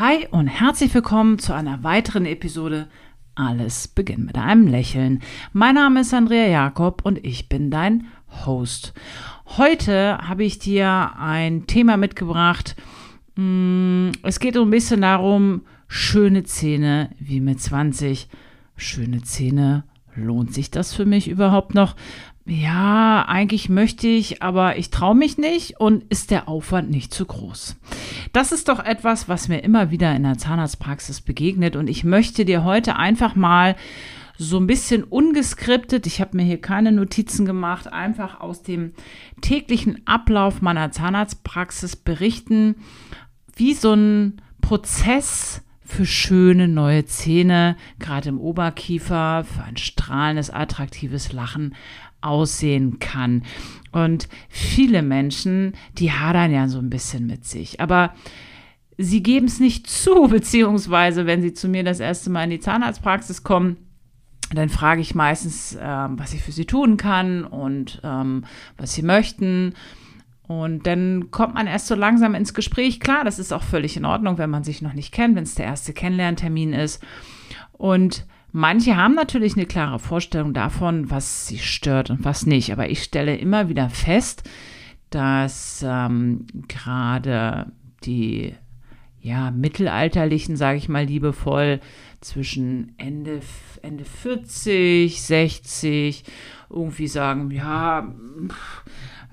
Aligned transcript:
Hi 0.00 0.26
und 0.30 0.46
herzlich 0.46 0.94
willkommen 0.94 1.38
zu 1.38 1.52
einer 1.52 1.84
weiteren 1.84 2.24
Episode 2.24 2.88
Alles 3.34 3.86
beginnt 3.86 4.24
mit 4.24 4.38
einem 4.38 4.66
Lächeln. 4.66 5.20
Mein 5.52 5.74
Name 5.74 6.00
ist 6.00 6.14
Andrea 6.14 6.46
Jakob 6.46 7.04
und 7.04 7.22
ich 7.22 7.50
bin 7.50 7.70
dein 7.70 8.06
Host. 8.46 8.94
Heute 9.58 10.16
habe 10.26 10.42
ich 10.42 10.58
dir 10.58 11.12
ein 11.18 11.66
Thema 11.66 11.98
mitgebracht. 11.98 12.76
Mm, 13.36 14.12
es 14.22 14.40
geht 14.40 14.56
ein 14.56 14.70
bisschen 14.70 15.02
darum, 15.02 15.66
schöne 15.86 16.44
Zähne 16.44 17.10
wie 17.18 17.42
mit 17.42 17.60
20. 17.60 18.30
Schöne 18.76 19.20
Zähne, 19.20 19.84
lohnt 20.14 20.54
sich 20.54 20.70
das 20.70 20.94
für 20.94 21.04
mich 21.04 21.28
überhaupt 21.28 21.74
noch? 21.74 21.94
Ja, 22.50 23.26
eigentlich 23.28 23.68
möchte 23.68 24.08
ich, 24.08 24.42
aber 24.42 24.76
ich 24.76 24.90
traue 24.90 25.14
mich 25.14 25.38
nicht 25.38 25.78
und 25.78 26.02
ist 26.10 26.32
der 26.32 26.48
Aufwand 26.48 26.90
nicht 26.90 27.14
zu 27.14 27.24
groß. 27.24 27.76
Das 28.32 28.50
ist 28.50 28.68
doch 28.68 28.84
etwas, 28.84 29.28
was 29.28 29.46
mir 29.46 29.62
immer 29.62 29.92
wieder 29.92 30.16
in 30.16 30.24
der 30.24 30.36
Zahnarztpraxis 30.36 31.20
begegnet 31.20 31.76
und 31.76 31.88
ich 31.88 32.02
möchte 32.02 32.44
dir 32.44 32.64
heute 32.64 32.96
einfach 32.96 33.36
mal 33.36 33.76
so 34.36 34.56
ein 34.58 34.66
bisschen 34.66 35.04
ungeskriptet, 35.04 36.08
ich 36.08 36.20
habe 36.20 36.36
mir 36.36 36.42
hier 36.42 36.60
keine 36.60 36.90
Notizen 36.90 37.46
gemacht, 37.46 37.92
einfach 37.92 38.40
aus 38.40 38.64
dem 38.64 38.94
täglichen 39.42 40.04
Ablauf 40.08 40.60
meiner 40.60 40.90
Zahnarztpraxis 40.90 41.94
berichten, 41.94 42.74
wie 43.54 43.74
so 43.74 43.92
ein 43.92 44.42
Prozess 44.60 45.62
für 45.84 46.06
schöne 46.06 46.66
neue 46.66 47.04
Zähne, 47.04 47.76
gerade 48.00 48.28
im 48.28 48.40
Oberkiefer, 48.40 49.44
für 49.44 49.62
ein 49.62 49.76
strahlendes, 49.76 50.50
attraktives 50.50 51.32
Lachen 51.32 51.74
aussehen 52.20 52.98
kann. 52.98 53.42
Und 53.92 54.28
viele 54.48 55.02
Menschen, 55.02 55.74
die 55.98 56.12
hadern 56.12 56.52
ja 56.52 56.68
so 56.68 56.78
ein 56.78 56.90
bisschen 56.90 57.26
mit 57.26 57.44
sich. 57.44 57.80
Aber 57.80 58.14
sie 58.98 59.22
geben 59.22 59.46
es 59.46 59.60
nicht 59.60 59.88
zu, 59.88 60.28
beziehungsweise 60.30 61.26
wenn 61.26 61.42
sie 61.42 61.52
zu 61.52 61.68
mir 61.68 61.84
das 61.84 62.00
erste 62.00 62.30
Mal 62.30 62.44
in 62.44 62.50
die 62.50 62.60
Zahnarztpraxis 62.60 63.42
kommen, 63.42 63.76
dann 64.52 64.68
frage 64.68 65.00
ich 65.00 65.14
meistens, 65.14 65.78
ähm, 65.80 66.18
was 66.18 66.34
ich 66.34 66.42
für 66.42 66.52
sie 66.52 66.64
tun 66.64 66.96
kann 66.96 67.44
und 67.44 68.00
ähm, 68.02 68.44
was 68.76 68.94
sie 68.94 69.02
möchten. 69.02 69.74
Und 70.48 70.88
dann 70.88 71.30
kommt 71.30 71.54
man 71.54 71.68
erst 71.68 71.86
so 71.86 71.94
langsam 71.94 72.34
ins 72.34 72.54
Gespräch. 72.54 72.98
Klar, 72.98 73.22
das 73.24 73.38
ist 73.38 73.52
auch 73.52 73.62
völlig 73.62 73.96
in 73.96 74.04
Ordnung, 74.04 74.38
wenn 74.38 74.50
man 74.50 74.64
sich 74.64 74.82
noch 74.82 74.94
nicht 74.94 75.12
kennt, 75.12 75.36
wenn 75.36 75.44
es 75.44 75.54
der 75.54 75.66
erste 75.66 75.92
Kennenlerntermin 75.92 76.72
ist. 76.72 77.00
Und 77.72 78.26
Manche 78.52 78.96
haben 78.96 79.14
natürlich 79.14 79.56
eine 79.56 79.66
klare 79.66 79.98
Vorstellung 79.98 80.52
davon, 80.52 81.10
was 81.10 81.46
sie 81.46 81.58
stört 81.58 82.10
und 82.10 82.24
was 82.24 82.46
nicht. 82.46 82.72
Aber 82.72 82.88
ich 82.88 83.02
stelle 83.02 83.36
immer 83.36 83.68
wieder 83.68 83.88
fest, 83.88 84.48
dass 85.10 85.84
ähm, 85.86 86.46
gerade 86.68 87.72
die 88.04 88.54
ja, 89.20 89.50
mittelalterlichen, 89.50 90.56
sage 90.56 90.78
ich 90.78 90.88
mal 90.88 91.04
liebevoll, 91.04 91.80
zwischen 92.20 92.94
Ende, 92.98 93.40
Ende 93.82 94.04
40, 94.04 95.20
60 95.20 96.24
irgendwie 96.70 97.08
sagen, 97.08 97.50
ja, 97.50 98.14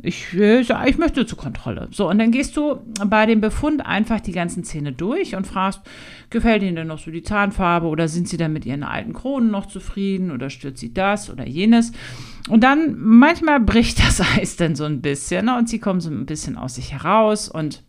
ich, 0.01 0.33
äh, 0.33 0.59
ich 0.61 0.97
möchte 0.97 1.25
zur 1.25 1.37
Kontrolle. 1.37 1.87
So, 1.91 2.09
und 2.09 2.19
dann 2.19 2.31
gehst 2.31 2.55
du 2.55 2.79
bei 3.05 3.25
dem 3.25 3.41
Befund 3.41 3.85
einfach 3.85 4.19
die 4.19 4.31
ganzen 4.31 4.63
Zähne 4.63 4.91
durch 4.91 5.35
und 5.35 5.47
fragst, 5.47 5.81
gefällt 6.29 6.61
Ihnen 6.61 6.75
denn 6.75 6.87
noch 6.87 6.99
so 6.99 7.09
die 7.09 7.23
Zahnfarbe 7.23 7.87
oder 7.87 8.07
sind 8.07 8.27
Sie 8.27 8.37
dann 8.37 8.53
mit 8.53 8.65
Ihren 8.65 8.83
alten 8.83 9.13
Kronen 9.13 9.49
noch 9.49 9.65
zufrieden 9.65 10.31
oder 10.31 10.49
stört 10.49 10.77
Sie 10.77 10.93
das 10.93 11.29
oder 11.29 11.47
jenes? 11.47 11.93
Und 12.47 12.63
dann 12.63 12.95
manchmal 12.97 13.59
bricht 13.59 13.99
das 13.99 14.21
Eis 14.37 14.55
dann 14.55 14.75
so 14.75 14.83
ein 14.83 15.01
bisschen 15.01 15.45
ne? 15.45 15.57
und 15.57 15.67
sie 15.67 15.79
kommen 15.79 16.01
so 16.01 16.09
ein 16.09 16.25
bisschen 16.25 16.57
aus 16.57 16.75
sich 16.75 16.93
heraus 16.93 17.49
und 17.49 17.83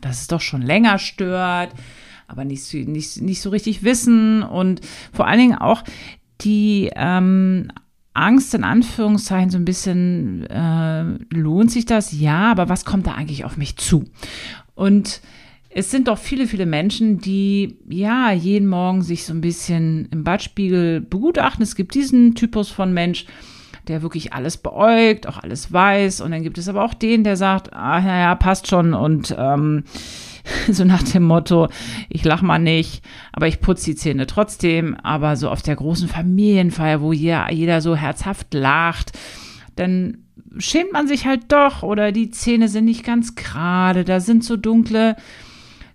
das 0.00 0.22
ist 0.22 0.32
doch 0.32 0.40
schon 0.40 0.62
länger 0.62 0.98
stört, 0.98 1.72
aber 2.26 2.44
nicht, 2.44 2.72
nicht, 2.74 3.20
nicht 3.20 3.40
so 3.40 3.50
richtig 3.50 3.84
wissen 3.84 4.42
und 4.42 4.80
vor 5.12 5.26
allen 5.26 5.38
Dingen 5.38 5.58
auch 5.58 5.84
die 6.40 6.90
ähm, 6.96 7.68
Angst 8.14 8.54
in 8.54 8.64
Anführungszeichen 8.64 9.50
so 9.50 9.58
ein 9.58 9.64
bisschen, 9.64 10.46
äh, 10.48 11.04
lohnt 11.30 11.70
sich 11.70 11.86
das? 11.86 12.12
Ja, 12.12 12.50
aber 12.50 12.68
was 12.68 12.84
kommt 12.84 13.06
da 13.06 13.12
eigentlich 13.12 13.44
auf 13.44 13.56
mich 13.56 13.76
zu? 13.76 14.04
Und 14.74 15.22
es 15.70 15.90
sind 15.90 16.08
doch 16.08 16.18
viele, 16.18 16.46
viele 16.46 16.66
Menschen, 16.66 17.18
die 17.18 17.78
ja 17.88 18.30
jeden 18.30 18.68
Morgen 18.68 19.02
sich 19.02 19.24
so 19.24 19.32
ein 19.32 19.40
bisschen 19.40 20.06
im 20.10 20.24
Badspiegel 20.24 21.00
begutachten. 21.00 21.62
Es 21.62 21.74
gibt 21.74 21.94
diesen 21.94 22.34
Typus 22.34 22.68
von 22.68 22.92
Mensch, 22.92 23.24
der 23.88 24.02
wirklich 24.02 24.34
alles 24.34 24.58
beäugt, 24.58 25.26
auch 25.26 25.38
alles 25.38 25.72
weiß. 25.72 26.20
Und 26.20 26.32
dann 26.32 26.42
gibt 26.42 26.58
es 26.58 26.68
aber 26.68 26.84
auch 26.84 26.94
den, 26.94 27.24
der 27.24 27.36
sagt, 27.36 27.72
ah, 27.72 28.00
naja, 28.00 28.34
passt 28.34 28.68
schon 28.68 28.92
und 28.92 29.34
ähm, 29.38 29.84
so 30.70 30.84
nach 30.84 31.02
dem 31.02 31.24
Motto, 31.24 31.68
ich 32.08 32.24
lach 32.24 32.42
mal 32.42 32.58
nicht, 32.58 33.04
aber 33.32 33.48
ich 33.48 33.60
putze 33.60 33.86
die 33.86 33.96
Zähne 33.96 34.26
trotzdem. 34.26 34.96
Aber 35.02 35.36
so 35.36 35.48
auf 35.48 35.62
der 35.62 35.76
großen 35.76 36.08
Familienfeier, 36.08 37.00
wo 37.00 37.12
jeder, 37.12 37.50
jeder 37.52 37.80
so 37.80 37.96
herzhaft 37.96 38.54
lacht, 38.54 39.12
dann 39.76 40.18
schämt 40.58 40.92
man 40.92 41.08
sich 41.08 41.26
halt 41.26 41.50
doch 41.50 41.82
oder 41.82 42.12
die 42.12 42.30
Zähne 42.30 42.68
sind 42.68 42.84
nicht 42.84 43.04
ganz 43.04 43.34
gerade, 43.34 44.04
da 44.04 44.20
sind 44.20 44.44
so 44.44 44.56
dunkle 44.56 45.16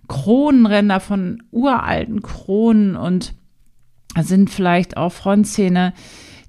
Kronenränder 0.08 1.00
von 1.00 1.42
uralten 1.50 2.22
Kronen 2.22 2.96
und 2.96 3.34
sind 4.18 4.50
vielleicht 4.50 4.96
auch 4.96 5.12
Frontzähne, 5.12 5.92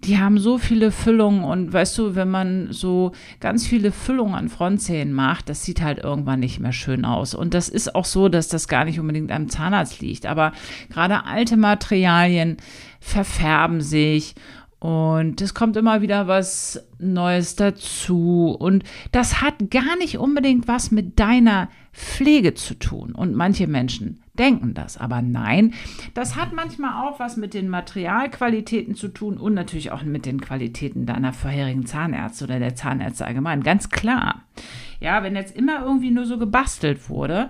die 0.03 0.17
haben 0.17 0.39
so 0.39 0.57
viele 0.57 0.91
Füllungen 0.91 1.43
und 1.43 1.73
weißt 1.73 1.97
du, 1.97 2.15
wenn 2.15 2.29
man 2.29 2.71
so 2.71 3.11
ganz 3.39 3.67
viele 3.67 3.91
Füllungen 3.91 4.35
an 4.35 4.49
Frontzähnen 4.49 5.13
macht, 5.13 5.49
das 5.49 5.63
sieht 5.65 5.81
halt 5.81 5.99
irgendwann 5.99 6.39
nicht 6.39 6.59
mehr 6.59 6.71
schön 6.71 7.03
aus. 7.03 7.35
Und 7.35 7.53
das 7.53 7.67
ist 7.67 7.95
auch 7.95 8.05
so, 8.05 8.29
dass 8.29 8.47
das 8.47 8.67
gar 8.67 8.85
nicht 8.85 8.99
unbedingt 8.99 9.31
am 9.31 9.49
Zahnarzt 9.49 9.99
liegt. 9.99 10.25
Aber 10.25 10.53
gerade 10.89 11.25
alte 11.25 11.57
Materialien 11.57 12.57
verfärben 13.01 13.81
sich 13.81 14.35
und 14.79 15.41
es 15.41 15.53
kommt 15.53 15.75
immer 15.75 16.01
wieder 16.01 16.27
was 16.27 16.81
Neues 16.99 17.55
dazu. 17.57 18.55
Und 18.57 18.83
das 19.11 19.41
hat 19.41 19.69
gar 19.69 19.97
nicht 19.97 20.17
unbedingt 20.17 20.67
was 20.69 20.91
mit 20.91 21.19
deiner 21.19 21.69
Pflege 21.99 22.53
zu 22.53 22.79
tun. 22.79 23.13
Und 23.13 23.35
manche 23.35 23.67
Menschen 23.67 24.23
denken 24.33 24.73
das. 24.73 24.97
Aber 24.97 25.21
nein, 25.21 25.73
das 26.13 26.37
hat 26.37 26.53
manchmal 26.53 27.05
auch 27.05 27.19
was 27.19 27.35
mit 27.35 27.53
den 27.53 27.67
Materialqualitäten 27.67 28.95
zu 28.95 29.09
tun 29.09 29.37
und 29.37 29.53
natürlich 29.53 29.91
auch 29.91 30.03
mit 30.03 30.25
den 30.25 30.39
Qualitäten 30.39 31.05
deiner 31.05 31.33
vorherigen 31.33 31.85
Zahnärzte 31.85 32.45
oder 32.45 32.59
der 32.59 32.75
Zahnärzte 32.75 33.25
allgemein. 33.25 33.63
Ganz 33.63 33.89
klar. 33.89 34.43
Ja, 35.01 35.23
wenn 35.23 35.35
jetzt 35.35 35.55
immer 35.55 35.83
irgendwie 35.83 36.11
nur 36.11 36.25
so 36.25 36.37
gebastelt 36.37 37.09
wurde, 37.09 37.49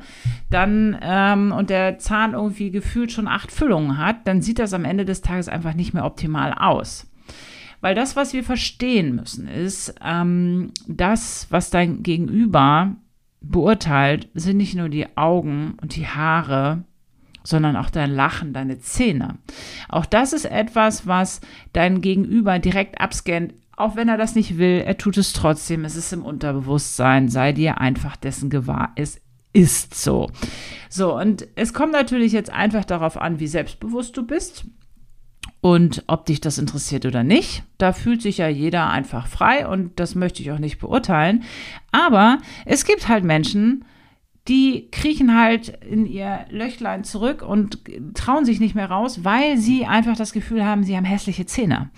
dann 0.49 0.97
ähm, 1.01 1.51
und 1.51 1.69
der 1.69 1.99
Zahn 1.99 2.33
irgendwie 2.33 2.71
gefühlt 2.71 3.11
schon 3.11 3.27
acht 3.27 3.51
Füllungen 3.51 3.99
hat, 3.99 4.27
dann 4.27 4.41
sieht 4.41 4.57
das 4.57 4.73
am 4.73 4.85
Ende 4.85 5.05
des 5.05 5.21
Tages 5.21 5.47
einfach 5.47 5.75
nicht 5.75 5.93
mehr 5.93 6.05
optimal 6.05 6.53
aus. 6.53 7.07
Weil 7.81 7.95
das, 7.95 8.15
was 8.15 8.33
wir 8.33 8.43
verstehen 8.43 9.15
müssen, 9.15 9.47
ist, 9.47 9.93
ähm, 10.03 10.71
das, 10.87 11.47
was 11.49 11.69
dein 11.69 12.03
Gegenüber 12.03 12.95
beurteilt, 13.41 14.29
sind 14.33 14.57
nicht 14.57 14.75
nur 14.75 14.89
die 14.89 15.17
Augen 15.17 15.77
und 15.81 15.95
die 15.95 16.07
Haare, 16.07 16.83
sondern 17.43 17.75
auch 17.75 17.89
dein 17.89 18.11
Lachen, 18.11 18.53
deine 18.53 18.79
Zähne. 18.79 19.37
Auch 19.87 20.05
das 20.05 20.33
ist 20.33 20.45
etwas, 20.45 21.07
was 21.07 21.41
dein 21.73 22.01
Gegenüber 22.01 22.59
direkt 22.59 22.99
abscannt. 22.99 23.53
Auch 23.75 23.95
wenn 23.95 24.09
er 24.09 24.17
das 24.17 24.35
nicht 24.35 24.57
will, 24.57 24.83
er 24.85 24.97
tut 24.97 25.17
es 25.17 25.33
trotzdem. 25.33 25.85
Es 25.85 25.95
ist 25.95 26.11
im 26.11 26.25
Unterbewusstsein. 26.25 27.29
Sei 27.29 27.53
dir 27.53 27.79
einfach 27.79 28.17
dessen 28.17 28.49
gewahr. 28.49 28.91
Es 28.95 29.21
ist 29.53 29.95
so. 29.95 30.29
So, 30.89 31.17
und 31.17 31.47
es 31.55 31.73
kommt 31.73 31.93
natürlich 31.93 32.33
jetzt 32.33 32.51
einfach 32.51 32.85
darauf 32.85 33.19
an, 33.19 33.39
wie 33.39 33.47
selbstbewusst 33.47 34.15
du 34.17 34.25
bist. 34.27 34.65
Und 35.61 36.03
ob 36.07 36.25
dich 36.25 36.39
das 36.39 36.57
interessiert 36.57 37.05
oder 37.05 37.23
nicht, 37.23 37.63
da 37.77 37.91
fühlt 37.91 38.21
sich 38.21 38.37
ja 38.37 38.47
jeder 38.47 38.89
einfach 38.89 39.27
frei 39.27 39.67
und 39.67 39.99
das 39.99 40.15
möchte 40.15 40.41
ich 40.41 40.51
auch 40.51 40.59
nicht 40.59 40.79
beurteilen. 40.79 41.43
Aber 41.91 42.37
es 42.65 42.85
gibt 42.85 43.09
halt 43.09 43.25
Menschen, 43.25 43.83
die 44.47 44.87
kriechen 44.91 45.37
halt 45.37 45.67
in 45.85 46.05
ihr 46.05 46.45
Löchlein 46.49 47.03
zurück 47.03 47.43
und 47.43 47.79
trauen 48.15 48.45
sich 48.45 48.59
nicht 48.59 48.73
mehr 48.73 48.89
raus, 48.89 49.23
weil 49.23 49.57
sie 49.57 49.85
einfach 49.85 50.17
das 50.17 50.33
Gefühl 50.33 50.65
haben, 50.65 50.83
sie 50.83 50.97
haben 50.97 51.05
hässliche 51.05 51.45
Zähne. 51.45 51.91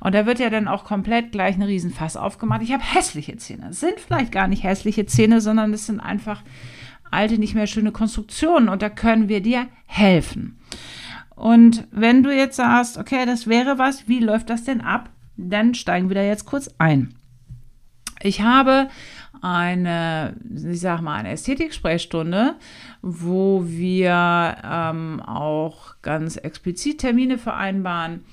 Und 0.00 0.14
da 0.14 0.24
wird 0.24 0.38
ja 0.38 0.48
dann 0.48 0.68
auch 0.68 0.84
komplett 0.84 1.32
gleich 1.32 1.56
ein 1.56 1.62
Riesenfass 1.62 2.16
aufgemacht. 2.16 2.62
Ich 2.62 2.72
habe 2.72 2.84
hässliche 2.84 3.36
Zähne. 3.38 3.70
Es 3.70 3.80
sind 3.80 3.98
vielleicht 3.98 4.30
gar 4.30 4.46
nicht 4.46 4.62
hässliche 4.62 5.06
Zähne, 5.06 5.40
sondern 5.40 5.72
es 5.72 5.86
sind 5.86 5.98
einfach 5.98 6.42
alte, 7.10 7.38
nicht 7.38 7.54
mehr 7.54 7.66
schöne 7.66 7.92
Konstruktionen 7.92 8.68
und 8.68 8.82
da 8.82 8.88
können 8.88 9.28
wir 9.28 9.40
dir 9.40 9.66
helfen. 9.86 10.58
Und 11.36 11.86
wenn 11.92 12.22
du 12.22 12.34
jetzt 12.34 12.56
sagst, 12.56 12.98
okay, 12.98 13.26
das 13.26 13.46
wäre 13.46 13.78
was, 13.78 14.08
wie 14.08 14.20
läuft 14.20 14.50
das 14.50 14.64
denn 14.64 14.80
ab? 14.80 15.10
Dann 15.36 15.74
steigen 15.74 16.08
wir 16.08 16.14
da 16.14 16.22
jetzt 16.22 16.46
kurz 16.46 16.74
ein. 16.78 17.14
Ich 18.22 18.40
habe 18.40 18.88
eine, 19.42 20.34
ich 20.50 20.80
sag 20.80 21.02
mal, 21.02 21.16
eine 21.16 21.30
Ästhetik-Sprechstunde, 21.30 22.54
wo 23.02 23.64
wir 23.66 24.56
ähm, 24.64 25.20
auch 25.20 25.96
ganz 26.00 26.36
explizit 26.36 26.98
Termine 26.98 27.36
vereinbaren 27.36 28.24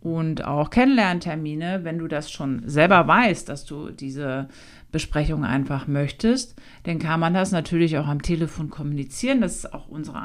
und 0.00 0.44
auch 0.44 0.70
Kennenlerntermine, 0.70 1.80
wenn 1.84 1.98
du 1.98 2.08
das 2.08 2.30
schon 2.30 2.62
selber 2.66 3.06
weißt, 3.06 3.48
dass 3.48 3.64
du 3.64 3.90
diese 3.90 4.48
Besprechung 4.92 5.44
einfach 5.44 5.86
möchtest, 5.86 6.60
dann 6.84 6.98
kann 6.98 7.20
man 7.20 7.34
das 7.34 7.52
natürlich 7.52 7.96
auch 7.98 8.06
am 8.06 8.22
Telefon 8.22 8.70
kommunizieren. 8.70 9.40
Das 9.40 9.56
ist 9.56 9.72
auch 9.72 9.88
unsere 9.88 10.20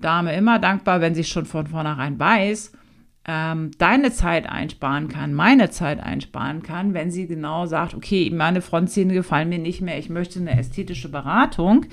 Anmeldungsdame 0.00 0.34
immer 0.34 0.58
dankbar, 0.58 1.00
wenn 1.00 1.14
sie 1.14 1.24
schon 1.24 1.46
von 1.46 1.66
vornherein 1.66 2.18
weiß, 2.18 2.72
ähm, 3.26 3.70
deine 3.78 4.12
Zeit 4.12 4.48
einsparen 4.48 5.08
kann, 5.08 5.34
meine 5.34 5.70
Zeit 5.70 6.00
einsparen 6.00 6.62
kann, 6.62 6.94
wenn 6.94 7.10
sie 7.10 7.26
genau 7.26 7.66
sagt, 7.66 7.94
okay, 7.94 8.30
meine 8.30 8.62
Frontzähne 8.62 9.12
gefallen 9.12 9.50
mir 9.50 9.58
nicht 9.58 9.82
mehr, 9.82 9.98
ich 9.98 10.08
möchte 10.08 10.40
eine 10.40 10.58
ästhetische 10.58 11.10
Beratung, 11.10 11.86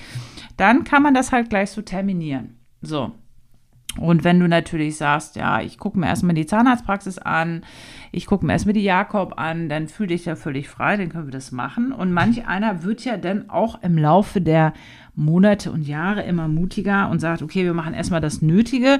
dann 0.55 0.83
kann 0.83 1.03
man 1.03 1.13
das 1.13 1.31
halt 1.31 1.49
gleich 1.49 1.71
so 1.71 1.81
terminieren. 1.81 2.57
So, 2.81 3.11
und 3.99 4.23
wenn 4.23 4.39
du 4.39 4.47
natürlich 4.47 4.97
sagst, 4.97 5.35
ja, 5.35 5.61
ich 5.61 5.77
gucke 5.77 5.99
mir 5.99 6.07
erstmal 6.07 6.35
die 6.35 6.45
Zahnarztpraxis 6.45 7.17
an, 7.17 7.61
ich 8.11 8.25
gucke 8.25 8.45
mir 8.45 8.53
erstmal 8.53 8.73
die 8.73 8.83
Jakob 8.83 9.33
an, 9.37 9.69
dann 9.69 9.87
fühle 9.87 10.09
dich 10.09 10.25
ja 10.25 10.35
völlig 10.35 10.69
frei, 10.69 10.97
dann 10.97 11.09
können 11.09 11.27
wir 11.27 11.31
das 11.31 11.51
machen. 11.51 11.91
Und 11.91 12.13
manch 12.13 12.47
einer 12.47 12.83
wird 12.83 13.03
ja 13.03 13.17
dann 13.17 13.49
auch 13.49 13.81
im 13.81 13.97
Laufe 13.97 14.39
der 14.39 14.73
Monate 15.17 15.71
und 15.71 15.81
Jahre 15.81 16.23
immer 16.23 16.47
mutiger 16.47 17.09
und 17.09 17.19
sagt, 17.19 17.41
okay, 17.41 17.65
wir 17.65 17.73
machen 17.73 17.93
erstmal 17.93 18.21
das 18.21 18.41
Nötige. 18.41 18.99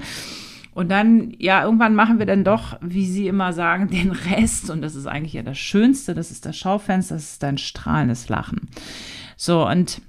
Und 0.73 0.89
dann, 0.89 1.33
ja, 1.37 1.63
irgendwann 1.63 1.95
machen 1.95 2.19
wir 2.19 2.25
dann 2.25 2.43
doch, 2.43 2.77
wie 2.81 3.07
sie 3.07 3.27
immer 3.27 3.53
sagen, 3.53 3.87
den 3.91 4.11
Rest. 4.11 4.69
Und 4.69 4.81
das 4.81 4.95
ist 4.95 5.05
eigentlich 5.05 5.33
ja 5.33 5.43
das 5.43 5.57
Schönste, 5.57 6.13
das 6.13 6.31
ist 6.31 6.45
das 6.45 6.57
Schaufenster, 6.57 7.15
das 7.15 7.31
ist 7.31 7.43
dein 7.43 7.57
strahlendes 7.57 8.29
Lachen. 8.29 8.67
So, 9.37 9.67
und 9.67 10.01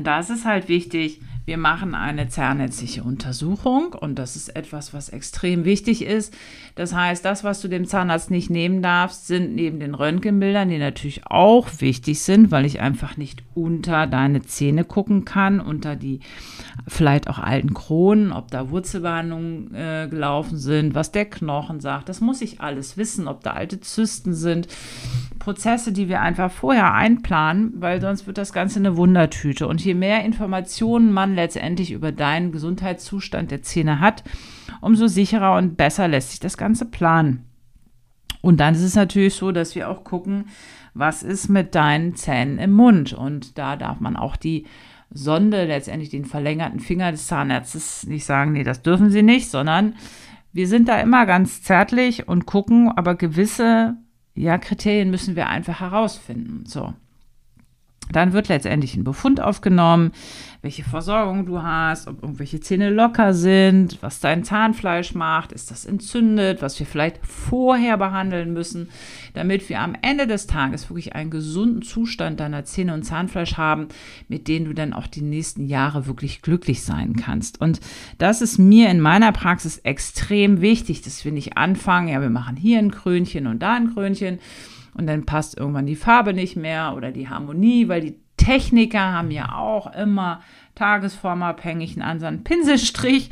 da 0.00 0.20
ist 0.20 0.30
es 0.30 0.44
halt 0.44 0.68
wichtig, 0.68 1.20
wir 1.46 1.58
machen 1.58 1.94
eine 1.94 2.28
zahnärztliche 2.28 3.02
Untersuchung 3.02 3.92
und 3.92 4.18
das 4.18 4.34
ist 4.34 4.56
etwas, 4.56 4.94
was 4.94 5.10
extrem 5.10 5.66
wichtig 5.66 6.02
ist. 6.02 6.32
Das 6.74 6.94
heißt, 6.94 7.22
das, 7.24 7.44
was 7.44 7.60
du 7.60 7.68
dem 7.68 7.86
Zahnarzt 7.86 8.30
nicht 8.30 8.48
nehmen 8.48 8.80
darfst, 8.80 9.26
sind 9.26 9.54
neben 9.54 9.78
den 9.78 9.94
Röntgenbildern, 9.94 10.70
die 10.70 10.78
natürlich 10.78 11.26
auch 11.26 11.68
wichtig 11.80 12.20
sind, 12.20 12.50
weil 12.50 12.64
ich 12.64 12.80
einfach 12.80 13.18
nicht 13.18 13.42
unter 13.54 14.06
deine 14.06 14.42
Zähne 14.42 14.84
gucken 14.84 15.26
kann, 15.26 15.60
unter 15.60 15.96
die 15.96 16.20
vielleicht 16.88 17.28
auch 17.28 17.38
alten 17.38 17.74
Kronen, 17.74 18.32
ob 18.32 18.50
da 18.50 18.70
Wurzelbehandlungen 18.70 19.74
äh, 19.74 20.08
gelaufen 20.08 20.56
sind, 20.56 20.94
was 20.94 21.12
der 21.12 21.26
Knochen 21.26 21.80
sagt. 21.80 22.08
Das 22.08 22.22
muss 22.22 22.40
ich 22.40 22.62
alles 22.62 22.96
wissen, 22.96 23.28
ob 23.28 23.42
da 23.42 23.52
alte 23.52 23.80
Zysten 23.80 24.32
sind. 24.32 24.66
Prozesse, 25.38 25.92
die 25.92 26.08
wir 26.08 26.22
einfach 26.22 26.50
vorher 26.50 26.94
einplanen, 26.94 27.74
weil 27.76 28.00
sonst 28.00 28.26
wird 28.26 28.38
das 28.38 28.54
Ganze 28.54 28.78
eine 28.78 28.96
Wundertüte. 28.96 29.68
Und 29.68 29.84
je 29.84 29.92
mehr 29.92 30.24
Informationen 30.24 31.12
man 31.12 31.33
letztendlich 31.34 31.92
über 31.92 32.12
deinen 32.12 32.52
Gesundheitszustand 32.52 33.50
der 33.50 33.62
Zähne 33.62 34.00
hat, 34.00 34.24
umso 34.80 35.06
sicherer 35.06 35.56
und 35.56 35.76
besser 35.76 36.08
lässt 36.08 36.30
sich 36.30 36.40
das 36.40 36.56
Ganze 36.56 36.86
planen. 36.86 37.44
Und 38.40 38.60
dann 38.60 38.74
ist 38.74 38.82
es 38.82 38.94
natürlich 38.94 39.34
so, 39.34 39.52
dass 39.52 39.74
wir 39.74 39.88
auch 39.88 40.04
gucken, 40.04 40.46
was 40.92 41.22
ist 41.22 41.48
mit 41.48 41.74
deinen 41.74 42.14
Zähnen 42.14 42.58
im 42.58 42.72
Mund. 42.72 43.12
Und 43.12 43.58
da 43.58 43.76
darf 43.76 44.00
man 44.00 44.16
auch 44.16 44.36
die 44.36 44.66
Sonde, 45.10 45.64
letztendlich 45.64 46.10
den 46.10 46.24
verlängerten 46.24 46.80
Finger 46.80 47.10
des 47.10 47.26
Zahnarztes, 47.26 48.06
nicht 48.06 48.24
sagen, 48.24 48.52
nee, 48.52 48.64
das 48.64 48.82
dürfen 48.82 49.10
sie 49.10 49.22
nicht, 49.22 49.50
sondern 49.50 49.94
wir 50.52 50.68
sind 50.68 50.88
da 50.88 51.00
immer 51.00 51.26
ganz 51.26 51.62
zärtlich 51.62 52.28
und 52.28 52.46
gucken, 52.46 52.90
aber 52.94 53.14
gewisse 53.14 53.96
ja, 54.34 54.58
Kriterien 54.58 55.10
müssen 55.10 55.36
wir 55.36 55.48
einfach 55.48 55.80
herausfinden. 55.80 56.64
So. 56.66 56.92
Dann 58.12 58.32
wird 58.32 58.48
letztendlich 58.48 58.96
ein 58.96 59.04
Befund 59.04 59.40
aufgenommen, 59.40 60.12
welche 60.64 60.82
Versorgung 60.82 61.44
du 61.44 61.62
hast, 61.62 62.08
ob 62.08 62.22
irgendwelche 62.22 62.58
Zähne 62.58 62.88
locker 62.88 63.34
sind, 63.34 63.98
was 64.00 64.20
dein 64.20 64.44
Zahnfleisch 64.44 65.14
macht, 65.14 65.52
ist 65.52 65.70
das 65.70 65.84
entzündet, 65.84 66.62
was 66.62 66.78
wir 66.78 66.86
vielleicht 66.86 67.18
vorher 67.26 67.98
behandeln 67.98 68.54
müssen, 68.54 68.88
damit 69.34 69.68
wir 69.68 69.80
am 69.80 69.94
Ende 70.00 70.26
des 70.26 70.46
Tages 70.46 70.88
wirklich 70.88 71.14
einen 71.14 71.30
gesunden 71.30 71.82
Zustand 71.82 72.40
deiner 72.40 72.64
Zähne 72.64 72.94
und 72.94 73.02
Zahnfleisch 73.02 73.58
haben, 73.58 73.88
mit 74.28 74.48
denen 74.48 74.64
du 74.64 74.72
dann 74.72 74.94
auch 74.94 75.06
die 75.06 75.22
nächsten 75.22 75.66
Jahre 75.66 76.06
wirklich 76.06 76.40
glücklich 76.40 76.82
sein 76.82 77.14
kannst. 77.16 77.60
Und 77.60 77.80
das 78.16 78.40
ist 78.40 78.56
mir 78.56 78.88
in 78.88 79.00
meiner 79.00 79.32
Praxis 79.32 79.78
extrem 79.78 80.62
wichtig, 80.62 81.02
dass 81.02 81.24
wir 81.26 81.32
nicht 81.32 81.58
anfangen, 81.58 82.08
ja, 82.08 82.22
wir 82.22 82.30
machen 82.30 82.56
hier 82.56 82.78
ein 82.78 82.90
Krönchen 82.90 83.46
und 83.46 83.62
da 83.62 83.74
ein 83.74 83.92
Krönchen 83.92 84.38
und 84.94 85.06
dann 85.06 85.26
passt 85.26 85.56
irgendwann 85.56 85.86
die 85.86 85.96
Farbe 85.96 86.32
nicht 86.32 86.56
mehr 86.56 86.94
oder 86.96 87.10
die 87.10 87.28
Harmonie, 87.28 87.88
weil 87.88 88.00
die 88.00 88.18
Techniker 88.36 89.12
haben 89.12 89.30
ja 89.30 89.56
auch 89.56 89.92
immer 89.94 90.40
tagesformabhängig 90.74 91.92
einen 91.92 92.02
anderen 92.02 92.44
Pinselstrich. 92.44 93.30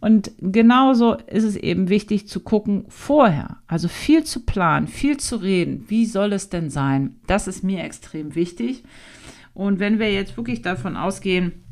Und 0.00 0.32
genauso 0.40 1.14
ist 1.14 1.44
es 1.44 1.56
eben 1.56 1.88
wichtig 1.88 2.28
zu 2.28 2.40
gucken 2.40 2.84
vorher. 2.88 3.58
Also 3.66 3.88
viel 3.88 4.24
zu 4.24 4.40
planen, 4.44 4.88
viel 4.88 5.16
zu 5.16 5.36
reden. 5.36 5.84
Wie 5.88 6.06
soll 6.06 6.32
es 6.32 6.48
denn 6.48 6.70
sein? 6.70 7.16
Das 7.26 7.46
ist 7.46 7.62
mir 7.62 7.84
extrem 7.84 8.34
wichtig. 8.34 8.82
Und 9.54 9.78
wenn 9.78 9.98
wir 9.98 10.12
jetzt 10.12 10.36
wirklich 10.36 10.62
davon 10.62 10.96
ausgehen, 10.96 11.64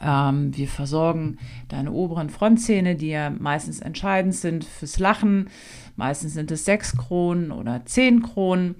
ähm, 0.00 0.56
wir 0.56 0.68
versorgen 0.68 1.38
deine 1.68 1.92
oberen 1.92 2.30
Frontzähne, 2.30 2.96
die 2.96 3.08
ja 3.08 3.30
meistens 3.30 3.80
entscheidend 3.80 4.34
sind 4.34 4.64
fürs 4.64 4.98
Lachen. 4.98 5.48
Meistens 5.96 6.34
sind 6.34 6.50
es 6.50 6.64
sechs 6.64 6.96
Kronen 6.96 7.50
oder 7.50 7.84
zehn 7.84 8.22
Kronen, 8.22 8.76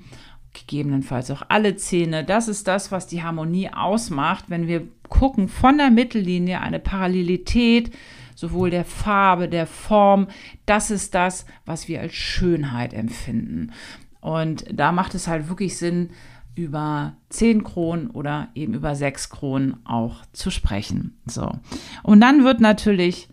gegebenenfalls 0.53 1.31
auch 1.31 1.43
alle 1.49 1.77
Zähne. 1.77 2.25
Das 2.25 2.49
ist 2.49 2.69
das, 2.69 2.93
was 2.93 3.07
die 3.07 3.23
Harmonie 3.23 3.71
ausmacht, 3.71 4.47
wenn 4.49 4.67
wir 4.67 4.87
gucken 5.09 5.49
von 5.49 5.79
der 5.79 5.91
Mittellinie 5.91 6.61
eine 6.61 6.79
Parallelität 6.79 7.93
sowohl 8.35 8.71
der 8.71 8.85
Farbe, 8.85 9.49
der 9.49 9.67
Form, 9.67 10.29
das 10.67 10.91
ist 10.91 11.15
das, 11.15 11.47
was 11.65 11.89
wir 11.89 12.01
als 12.01 12.15
Schönheit 12.15 12.93
empfinden. 12.93 13.73
Und 14.21 14.65
da 14.73 14.93
macht 14.93 15.15
es 15.15 15.29
halt 15.29 15.49
wirklich 15.49 15.77
Sinn, 15.77 16.11
über 16.57 17.17
10 17.31 17.65
Kronen 17.65 18.11
oder 18.11 18.49
eben 18.55 18.75
über 18.75 18.95
6 18.95 19.29
Kronen 19.31 19.77
auch 19.85 20.25
zu 20.33 20.51
sprechen. 20.51 21.19
So. 21.27 21.51
Und 22.03 22.21
dann 22.21 22.45
wird 22.45 22.61
natürlich 22.61 23.29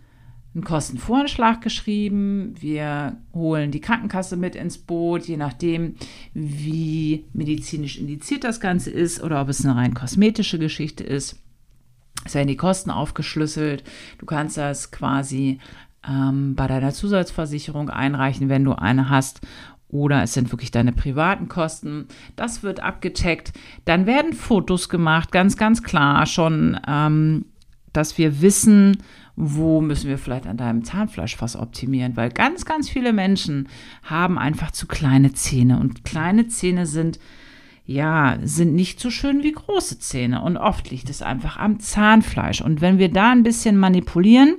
ein 0.54 0.64
Kostenvoranschlag 0.64 1.62
geschrieben. 1.62 2.56
Wir 2.60 3.18
holen 3.34 3.72
die 3.72 3.80
Krankenkasse 3.80 4.36
mit 4.36 4.56
ins 4.56 4.78
Boot, 4.78 5.26
je 5.26 5.38
nachdem, 5.38 5.96
wie 6.34 7.26
medizinisch 7.34 7.98
indiziert 7.98 8.44
das 8.44 8.60
Ganze 8.60 8.90
ist 8.90 9.24
oder 9.24 9.42
ob 9.42 9.50
es 9.50 9.64
eine 9.64 9.76
rein 9.76 9.94
kosmetische 9.94 10.60
Geschichte 10.60 11.04
ist. 11.04 11.42
Es 12.26 12.36
werden 12.36 12.50
die 12.50 12.58
Kosten 12.58 12.92
aufgeschlüsselt. 12.92 13.84
Du 14.18 14.26
kannst 14.26 14.58
das 14.58 14.92
quasi 14.92 15.60
ähm, 16.08 16.56
bei 16.56 16.68
deiner 16.68 16.92
Zusatzversicherung 16.92 17.90
einreichen, 17.90 18.50
wenn 18.50 18.64
du 18.64 18.74
eine 18.74 19.10
hast 19.10 19.42
oder 19.88 20.24
es 20.24 20.34
sind 20.34 20.52
wirklich 20.52 20.72
deine 20.72 20.94
privaten 20.94 21.48
Kosten. 21.48 22.08
Das 22.36 22.64
wird 22.64 22.82
abgecheckt. 22.82 23.54
Dann 23.86 24.06
werden 24.06 24.34
Fotos 24.34 24.90
gemacht, 24.90 25.32
ganz, 25.32 25.58
ganz 25.58 25.84
klar 25.84 26.26
schon, 26.26 26.80
ähm, 26.88 27.46
dass 27.94 28.18
wir 28.18 28.42
wissen, 28.42 29.04
wo 29.36 29.82
müssen 29.82 30.10
wir 30.10 30.18
vielleicht 30.18 30.48
an 30.48 30.58
deinem 30.58 30.84
Zahnfleisch 30.84 31.42
was 31.42 31.56
optimieren, 31.56 32.18
weil 32.18 32.30
ganz, 32.30 32.66
ganz 32.66 32.90
viele 32.90 33.14
Menschen 33.14 33.68
haben 34.04 34.38
einfach 34.38 34.72
zu 34.72 34.88
kleine 34.88 35.34
Zähne 35.34 35.80
und 35.80 36.04
kleine 36.04 36.48
Zähne 36.48 36.86
sind 36.86 37.20
ja, 37.86 38.38
sind 38.44 38.74
nicht 38.74 39.00
so 39.00 39.10
schön 39.10 39.44
wie 39.44 39.52
große 39.52 40.00
Zähne 40.00 40.42
und 40.42 40.56
oft 40.56 40.90
liegt 40.92 41.10
es 41.10 41.22
einfach 41.22 41.58
am 41.58 41.80
Zahnfleisch. 41.80 42.62
Und 42.62 42.80
wenn 42.80 43.00
wir 43.00 43.10
da 43.10 43.32
ein 43.32 43.44
bisschen 43.44 43.76
manipulieren, 43.76 44.58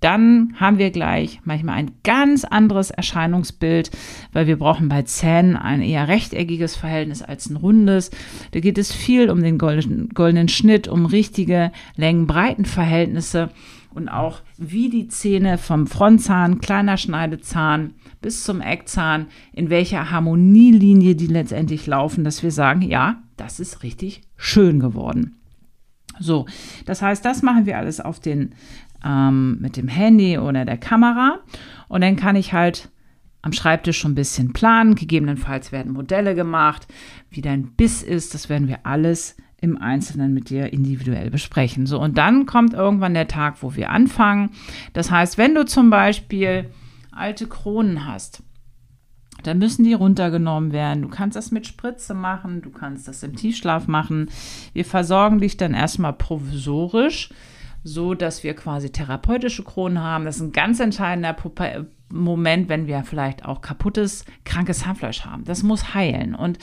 dann 0.00 0.54
haben 0.56 0.78
wir 0.78 0.90
gleich 0.90 1.40
manchmal 1.44 1.76
ein 1.76 1.92
ganz 2.02 2.44
anderes 2.44 2.90
Erscheinungsbild, 2.90 3.90
weil 4.32 4.46
wir 4.46 4.58
brauchen 4.58 4.88
bei 4.88 5.02
Zähnen 5.02 5.56
ein 5.56 5.80
eher 5.80 6.08
rechteckiges 6.08 6.76
Verhältnis 6.76 7.22
als 7.22 7.48
ein 7.48 7.56
rundes. 7.56 8.10
Da 8.50 8.60
geht 8.60 8.76
es 8.76 8.92
viel 8.92 9.30
um 9.30 9.42
den 9.42 9.56
goldenen, 9.56 10.08
goldenen 10.10 10.48
Schnitt, 10.48 10.88
um 10.88 11.06
richtige 11.06 11.72
Längen-Breiten-Verhältnisse 11.96 13.50
und 13.94 14.08
auch 14.08 14.40
wie 14.58 14.90
die 14.90 15.08
Zähne 15.08 15.58
vom 15.58 15.86
Frontzahn, 15.86 16.60
kleiner 16.60 16.96
Schneidezahn 16.96 17.94
bis 18.20 18.44
zum 18.44 18.60
Eckzahn, 18.60 19.26
in 19.52 19.70
welcher 19.70 20.10
Harmonielinie 20.10 21.14
die 21.14 21.26
letztendlich 21.26 21.86
laufen, 21.86 22.24
dass 22.24 22.42
wir 22.42 22.50
sagen, 22.50 22.82
ja, 22.82 23.22
das 23.36 23.60
ist 23.60 23.82
richtig 23.82 24.22
schön 24.36 24.80
geworden. 24.80 25.36
So, 26.18 26.46
das 26.86 27.02
heißt, 27.02 27.24
das 27.24 27.42
machen 27.42 27.66
wir 27.66 27.78
alles 27.78 28.00
auf 28.00 28.20
den 28.20 28.54
ähm, 29.04 29.58
mit 29.60 29.76
dem 29.76 29.88
Handy 29.88 30.38
oder 30.38 30.64
der 30.64 30.78
Kamera. 30.78 31.40
Und 31.88 32.00
dann 32.00 32.16
kann 32.16 32.36
ich 32.36 32.52
halt 32.52 32.90
am 33.42 33.52
Schreibtisch 33.52 33.98
schon 33.98 34.12
ein 34.12 34.16
bisschen 34.16 34.52
planen. 34.52 34.94
Gegebenenfalls 34.94 35.70
werden 35.70 35.92
Modelle 35.92 36.34
gemacht, 36.34 36.86
wie 37.30 37.42
dein 37.42 37.72
Biss 37.72 38.02
ist. 38.02 38.32
Das 38.34 38.48
werden 38.48 38.68
wir 38.68 38.86
alles 38.86 39.36
im 39.64 39.76
Einzelnen 39.76 40.32
mit 40.32 40.50
dir 40.50 40.72
individuell 40.72 41.30
besprechen. 41.30 41.86
So, 41.86 42.00
und 42.00 42.18
dann 42.18 42.46
kommt 42.46 42.74
irgendwann 42.74 43.14
der 43.14 43.28
Tag, 43.28 43.62
wo 43.62 43.74
wir 43.74 43.90
anfangen. 43.90 44.50
Das 44.92 45.10
heißt, 45.10 45.38
wenn 45.38 45.54
du 45.54 45.64
zum 45.64 45.90
Beispiel 45.90 46.70
alte 47.10 47.46
Kronen 47.46 48.06
hast, 48.06 48.42
dann 49.42 49.58
müssen 49.58 49.84
die 49.84 49.94
runtergenommen 49.94 50.72
werden. 50.72 51.02
Du 51.02 51.08
kannst 51.08 51.36
das 51.36 51.50
mit 51.50 51.66
Spritze 51.66 52.14
machen, 52.14 52.62
du 52.62 52.70
kannst 52.70 53.08
das 53.08 53.22
im 53.22 53.36
Tiefschlaf 53.36 53.88
machen. 53.88 54.30
Wir 54.72 54.84
versorgen 54.84 55.40
dich 55.40 55.56
dann 55.56 55.74
erstmal 55.74 56.12
provisorisch 56.12 57.30
so 57.84 58.14
dass 58.14 58.42
wir 58.42 58.54
quasi 58.54 58.90
therapeutische 58.90 59.62
Kronen 59.62 60.00
haben. 60.00 60.24
Das 60.24 60.36
ist 60.36 60.42
ein 60.42 60.52
ganz 60.52 60.80
entscheidender 60.80 61.34
Moment, 62.14 62.68
wenn 62.68 62.86
wir 62.86 63.02
vielleicht 63.04 63.44
auch 63.44 63.60
kaputtes, 63.60 64.24
krankes 64.44 64.80
Zahnfleisch 64.80 65.24
haben. 65.24 65.44
Das 65.44 65.62
muss 65.62 65.94
heilen. 65.94 66.34
Und 66.34 66.58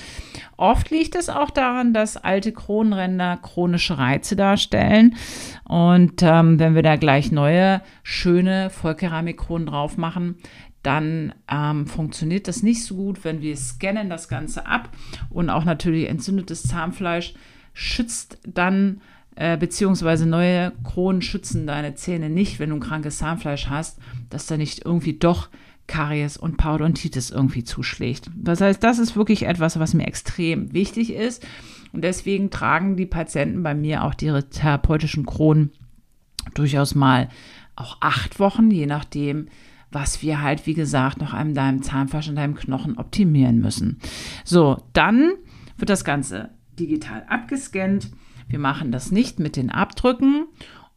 oft 0.58 0.90
liegt 0.90 1.16
es 1.16 1.30
auch 1.30 1.50
daran, 1.50 1.94
dass 1.94 2.18
alte 2.18 2.52
Kronenränder 2.52 3.38
chronische 3.38 3.98
Reize 3.98 4.36
darstellen. 4.36 5.16
Und 5.66 6.24
ähm, 6.24 6.60
wenn 6.60 6.76
wir 6.76 6.84
da 6.84 6.96
gleich 6.96 7.32
neue, 7.32 7.82
schöne 8.04 8.70
Vollkeramikkronen 8.70 9.68
drauf 9.68 9.98
machen, 9.98 10.38
dann 10.84 11.34
ähm, 11.50 11.86
funktioniert 11.86 12.48
das 12.48 12.64
nicht 12.64 12.84
so 12.84 12.96
gut, 12.96 13.24
wenn 13.24 13.42
wir 13.42 13.56
scannen 13.56 14.10
das 14.10 14.28
Ganze 14.28 14.66
ab 14.66 14.90
und 15.30 15.50
auch 15.50 15.64
natürlich 15.64 16.10
entzündetes 16.10 16.64
Zahnfleisch 16.64 17.36
schützt 17.74 18.40
dann 18.48 19.02
äh, 19.36 19.58
beziehungsweise 19.58 20.26
neue 20.26 20.74
Kronen 20.84 21.22
schützen 21.22 21.68
deine 21.68 21.96
Zähne 21.96 22.30
nicht, 22.30 22.60
wenn 22.60 22.70
du 22.70 22.76
ein 22.76 22.82
krankes 22.82 23.18
Zahnfleisch 23.18 23.68
hast, 23.68 24.00
dass 24.30 24.48
da 24.48 24.58
nicht 24.58 24.86
irgendwie 24.86 25.18
doch 25.18 25.50
Karies 25.88 26.38
und 26.38 26.58
Parodontitis 26.58 27.32
irgendwie 27.32 27.64
zuschlägt. 27.64 28.30
Das 28.36 28.62
heißt, 28.62 28.84
das 28.84 29.00
ist 29.00 29.16
wirklich 29.16 29.44
etwas, 29.44 29.80
was 29.80 29.94
mir 29.94 30.08
extrem 30.08 30.74
wichtig 30.74 31.14
ist 31.14 31.46
und 31.92 32.04
deswegen 32.04 32.50
tragen 32.50 32.96
die 32.96 33.06
Patienten 33.06 33.64
bei 33.64 33.74
mir 33.74 34.04
auch 34.04 34.14
ihre 34.22 34.50
therapeutischen 34.50 35.26
Kronen 35.26 35.72
durchaus 36.54 36.96
mal 36.96 37.30
auch 37.76 37.98
acht 38.00 38.40
Wochen, 38.40 38.72
je 38.72 38.86
nachdem, 38.86 39.48
was 39.92 40.22
wir 40.22 40.42
halt, 40.42 40.66
wie 40.66 40.74
gesagt, 40.74 41.20
noch 41.20 41.34
an 41.34 41.54
deinem 41.54 41.84
Zahnfleisch 41.84 42.30
und 42.30 42.36
deinem 42.36 42.56
Knochen 42.56 42.98
optimieren 42.98 43.60
müssen. 43.60 44.00
So, 44.46 44.82
dann 44.94 45.34
wird 45.78 45.90
das 45.90 46.06
Ganze 46.06 46.50
digital 46.80 47.26
abgescannt. 47.28 48.12
Wir 48.48 48.60
machen 48.60 48.92
das 48.92 49.12
nicht 49.12 49.40
mit 49.40 49.56
den 49.56 49.70
Abdrücken. 49.70 50.46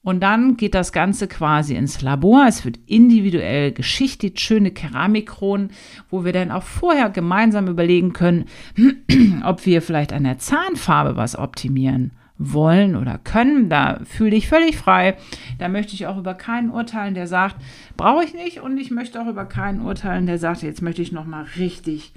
Und 0.03 0.21
dann 0.21 0.59
geht 0.59 0.75
das 0.75 0.93
Ganze 0.93 1.27
quasi 1.27 1.75
ins 1.75 2.03
Labor. 2.03 2.45
Es 2.47 2.67
wird 2.67 2.79
individuell 2.87 3.73
geschichtet, 3.73 4.39
schöne 4.39 4.71
Keramikkronen, 4.71 5.71
wo 6.11 6.27
wir 6.27 6.33
dann 6.33 6.51
auch 6.51 6.63
vorher 6.63 7.09
gemeinsam 7.09 7.69
überlegen 7.69 8.13
können, 8.13 8.45
ob 9.45 9.65
wir 9.65 9.81
vielleicht 9.81 10.13
an 10.13 10.25
der 10.25 10.39
Zahnfarbe 10.39 11.17
was 11.17 11.39
optimieren 11.39 12.13
wollen 12.37 12.97
oder 12.97 13.19
können. 13.19 13.71
Da 13.71 14.01
fühle 14.05 14.37
ich 14.37 14.47
völlig 14.47 14.77
frei. 14.77 15.17
Da 15.59 15.69
möchte 15.69 15.95
ich 15.95 16.07
auch 16.07 16.19
über 16.19 16.35
keinen 16.35 16.71
urteilen, 16.71 17.15
der 17.15 17.27
sagt, 17.27 17.57
brauche 17.97 18.25
ich 18.25 18.35
nicht. 18.35 18.61
Und 18.61 18.77
ich 18.77 18.91
möchte 18.91 19.23
auch 19.23 19.27
über 19.27 19.47
keinen 19.47 19.81
urteilen, 19.81 20.27
der 20.27 20.39
sagt, 20.39 20.63
jetzt 20.63 20.83
möchte 20.83 21.01
ich 21.01 21.13
noch 21.13 21.25
mal 21.25 21.47
richtig 21.57 22.13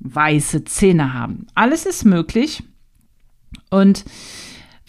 weiße 0.00 0.64
Zähne 0.64 1.14
haben. 1.14 1.46
Alles 1.54 1.86
ist 1.86 2.04
möglich. 2.04 2.64
Und 3.70 4.04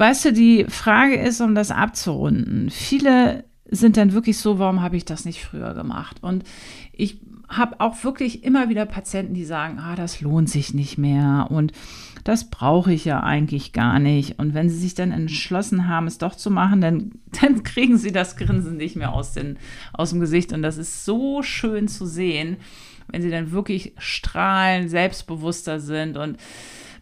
weißt 0.02 0.26
du, 0.26 0.34
die 0.34 0.66
Frage 0.68 1.16
ist, 1.16 1.42
um 1.42 1.54
das 1.54 1.70
abzurunden. 1.70 2.72
Viele 2.72 3.46
sind 3.70 3.98
dann 3.98 4.14
wirklich 4.14 4.40
so, 4.40 4.58
warum 4.58 4.82
habe 4.82 4.98
ich 4.98 5.06
das 5.06 5.26
nicht 5.26 5.44
früher 5.44 5.76
gemacht? 5.76 6.18
Und 6.24 6.44
ich 6.92 7.22
habe 7.48 7.80
auch 7.80 8.04
wirklich 8.04 8.44
immer 8.44 8.68
wieder 8.70 8.88
Patienten, 8.88 9.36
die 9.36 9.46
sagen, 9.46 9.78
ah, 9.78 9.96
das 9.96 10.20
lohnt 10.20 10.50
sich 10.50 10.74
nicht 10.74 10.98
mehr 10.98 11.48
und 11.52 11.72
das 12.24 12.50
brauche 12.50 12.92
ich 12.92 13.06
ja 13.06 13.22
eigentlich 13.22 13.74
gar 13.74 14.00
nicht. 14.00 14.40
Und 14.40 14.56
wenn 14.56 14.70
sie 14.70 14.78
sich 14.78 14.96
dann 14.96 15.12
entschlossen 15.12 15.88
haben, 15.88 16.08
es 16.08 16.18
doch 16.18 16.36
zu 16.36 16.50
machen, 16.50 16.82
dann, 16.82 17.12
dann 17.42 17.62
kriegen 17.62 17.98
sie 17.98 18.12
das 18.12 18.38
Grinsen 18.38 18.78
nicht 18.78 18.96
mehr 18.96 19.14
aus, 19.14 19.34
den, 19.34 19.60
aus 19.94 20.10
dem 20.10 20.20
Gesicht. 20.20 20.52
Und 20.52 20.64
das 20.64 20.78
ist 20.78 21.06
so 21.06 21.44
schön 21.44 21.88
zu 21.88 22.08
sehen, 22.08 22.58
wenn 23.08 23.22
sie 23.22 23.30
dann 23.30 23.52
wirklich 23.52 23.94
strahlen, 24.00 24.90
selbstbewusster 24.90 25.80
sind 25.80 26.18
und 26.18 26.38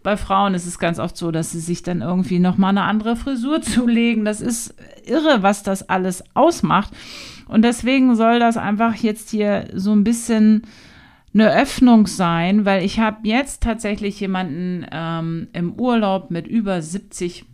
bei 0.03 0.17
Frauen 0.17 0.53
ist 0.53 0.65
es 0.65 0.79
ganz 0.79 0.99
oft 0.99 1.17
so, 1.17 1.31
dass 1.31 1.51
sie 1.51 1.59
sich 1.59 1.83
dann 1.83 2.01
irgendwie 2.01 2.39
nochmal 2.39 2.69
eine 2.69 2.83
andere 2.83 3.15
Frisur 3.15 3.61
zulegen. 3.61 4.25
Das 4.25 4.41
ist 4.41 4.75
irre, 5.05 5.43
was 5.43 5.63
das 5.63 5.89
alles 5.89 6.23
ausmacht. 6.35 6.91
Und 7.47 7.63
deswegen 7.63 8.15
soll 8.15 8.39
das 8.39 8.57
einfach 8.57 8.95
jetzt 8.95 9.31
hier 9.31 9.67
so 9.73 9.91
ein 9.91 10.03
bisschen 10.03 10.63
eine 11.33 11.53
Öffnung 11.53 12.07
sein, 12.07 12.65
weil 12.65 12.83
ich 12.83 12.99
habe 12.99 13.27
jetzt 13.27 13.61
tatsächlich 13.61 14.19
jemanden 14.19 14.85
ähm, 14.91 15.47
im 15.53 15.73
Urlaub 15.73 16.31
mit 16.31 16.47
über 16.47 16.81
70 16.81 17.45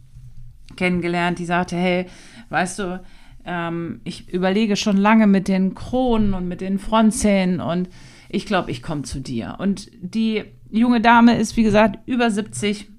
kennengelernt, 0.75 1.39
die 1.39 1.45
sagte, 1.45 1.75
hey, 1.75 2.05
weißt 2.49 2.79
du, 2.79 3.01
ähm, 3.45 4.01
ich 4.03 4.31
überlege 4.33 4.75
schon 4.75 4.97
lange 4.97 5.27
mit 5.27 5.47
den 5.47 5.75
Kronen 5.75 6.33
und 6.33 6.47
mit 6.47 6.61
den 6.61 6.79
Frontzähnen 6.79 7.59
und 7.59 7.89
ich 8.29 8.45
glaube, 8.45 8.71
ich 8.71 8.81
komme 8.81 9.03
zu 9.03 9.19
dir. 9.19 9.55
Und 9.59 9.89
die 10.01 10.43
junge 10.77 11.01
Dame 11.01 11.37
ist, 11.37 11.57
wie 11.57 11.63
gesagt, 11.63 11.99
über 12.05 12.29
70. 12.29 12.89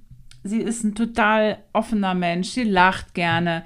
Sie 0.44 0.60
ist 0.60 0.84
ein 0.84 0.94
total 0.94 1.58
offener 1.72 2.14
Mensch, 2.14 2.50
sie 2.50 2.64
lacht 2.64 3.14
gerne 3.14 3.64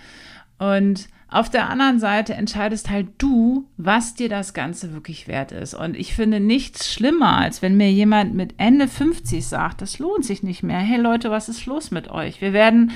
und 0.58 1.08
auf 1.32 1.48
der 1.48 1.68
anderen 1.70 2.00
Seite 2.00 2.34
entscheidest 2.34 2.90
halt 2.90 3.08
du, 3.18 3.68
was 3.76 4.14
dir 4.14 4.28
das 4.28 4.52
Ganze 4.52 4.92
wirklich 4.92 5.28
wert 5.28 5.52
ist. 5.52 5.74
Und 5.74 5.96
ich 5.96 6.12
finde 6.12 6.40
nichts 6.40 6.92
schlimmer, 6.92 7.36
als 7.36 7.62
wenn 7.62 7.76
mir 7.76 7.90
jemand 7.92 8.34
mit 8.34 8.54
Ende 8.56 8.88
50 8.88 9.46
sagt, 9.46 9.80
das 9.80 10.00
lohnt 10.00 10.24
sich 10.24 10.42
nicht 10.42 10.64
mehr. 10.64 10.80
Hey 10.80 11.00
Leute, 11.00 11.30
was 11.30 11.48
ist 11.48 11.66
los 11.66 11.92
mit 11.92 12.10
euch? 12.10 12.40
Wir 12.40 12.52
werden 12.52 12.90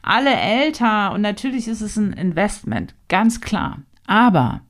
alle 0.00 0.34
älter 0.34 1.12
und 1.12 1.20
natürlich 1.20 1.68
ist 1.68 1.82
es 1.82 1.96
ein 1.96 2.14
Investment, 2.14 2.94
ganz 3.08 3.42
klar. 3.42 3.82
Aber 4.06 4.62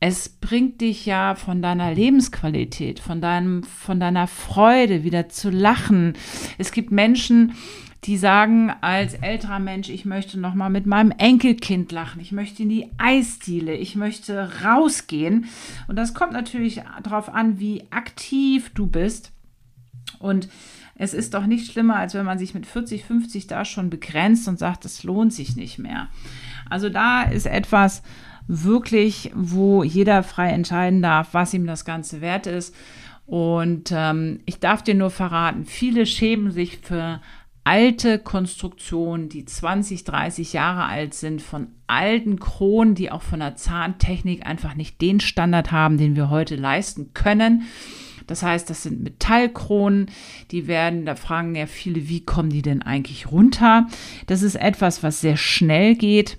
es 0.00 0.30
bringt 0.30 0.80
dich 0.80 1.04
ja 1.04 1.34
von 1.34 1.60
deiner 1.60 1.92
Lebensqualität, 1.92 3.00
von 3.00 3.20
deinem, 3.20 3.62
von 3.62 4.00
deiner 4.00 4.26
Freude 4.26 5.04
wieder 5.04 5.28
zu 5.28 5.50
lachen. 5.50 6.14
Es 6.56 6.72
gibt 6.72 6.90
Menschen, 6.90 7.52
die 8.04 8.16
sagen 8.16 8.72
als 8.80 9.12
älterer 9.12 9.58
Mensch, 9.58 9.90
ich 9.90 10.06
möchte 10.06 10.40
noch 10.40 10.54
mal 10.54 10.70
mit 10.70 10.86
meinem 10.86 11.10
Enkelkind 11.10 11.92
lachen, 11.92 12.20
ich 12.20 12.32
möchte 12.32 12.62
in 12.62 12.70
die 12.70 12.88
Eisdiele, 12.96 13.74
ich 13.74 13.94
möchte 13.94 14.64
rausgehen. 14.64 15.44
Und 15.86 15.96
das 15.96 16.14
kommt 16.14 16.32
natürlich 16.32 16.80
darauf 17.02 17.28
an, 17.28 17.60
wie 17.60 17.84
aktiv 17.90 18.70
du 18.74 18.86
bist. 18.86 19.32
Und 20.18 20.48
es 20.94 21.12
ist 21.12 21.34
doch 21.34 21.44
nicht 21.44 21.70
schlimmer, 21.70 21.96
als 21.96 22.14
wenn 22.14 22.24
man 22.24 22.38
sich 22.38 22.54
mit 22.54 22.64
40, 22.64 23.04
50 23.04 23.46
da 23.48 23.66
schon 23.66 23.90
begrenzt 23.90 24.48
und 24.48 24.58
sagt, 24.58 24.86
das 24.86 25.02
lohnt 25.02 25.34
sich 25.34 25.56
nicht 25.56 25.78
mehr. 25.78 26.08
Also 26.70 26.88
da 26.88 27.22
ist 27.22 27.46
etwas 27.46 28.02
wirklich, 28.46 29.30
wo 29.34 29.82
jeder 29.82 30.22
frei 30.22 30.50
entscheiden 30.50 31.02
darf, 31.02 31.28
was 31.32 31.54
ihm 31.54 31.66
das 31.66 31.84
Ganze 31.84 32.20
wert 32.20 32.46
ist. 32.46 32.74
Und 33.26 33.92
ähm, 33.94 34.40
ich 34.44 34.58
darf 34.58 34.82
dir 34.82 34.94
nur 34.94 35.10
verraten, 35.10 35.64
viele 35.64 36.04
schämen 36.06 36.50
sich 36.50 36.78
für 36.78 37.20
alte 37.62 38.18
Konstruktionen, 38.18 39.28
die 39.28 39.44
20, 39.44 40.04
30 40.04 40.52
Jahre 40.52 40.86
alt 40.86 41.14
sind, 41.14 41.42
von 41.42 41.68
alten 41.86 42.40
Kronen, 42.40 42.94
die 42.94 43.12
auch 43.12 43.22
von 43.22 43.40
der 43.40 43.56
Zahntechnik 43.56 44.46
einfach 44.46 44.74
nicht 44.74 45.00
den 45.00 45.20
Standard 45.20 45.70
haben, 45.70 45.98
den 45.98 46.16
wir 46.16 46.30
heute 46.30 46.56
leisten 46.56 47.12
können. 47.14 47.62
Das 48.26 48.42
heißt, 48.42 48.70
das 48.70 48.84
sind 48.84 49.02
Metallkronen, 49.02 50.06
die 50.52 50.68
werden, 50.68 51.04
da 51.04 51.16
fragen 51.16 51.54
ja 51.54 51.66
viele, 51.66 52.08
wie 52.08 52.24
kommen 52.24 52.50
die 52.50 52.62
denn 52.62 52.80
eigentlich 52.80 53.30
runter? 53.30 53.88
Das 54.26 54.42
ist 54.42 54.54
etwas, 54.54 55.02
was 55.02 55.20
sehr 55.20 55.36
schnell 55.36 55.96
geht. 55.96 56.38